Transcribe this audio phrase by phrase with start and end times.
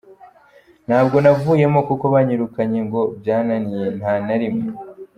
[0.87, 4.65] Ntabwo navuyemo kuko banyirukanye ngo byananiye, nta na rimwe.